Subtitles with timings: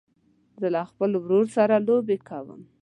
[0.59, 2.61] زه له خپل ورور سره لوبې کوم.